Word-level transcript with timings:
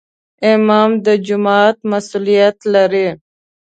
امام 0.53 0.91
د 1.05 1.07
جومات 1.25 1.77
مسؤولیت 1.91 2.57
لري 2.73 3.07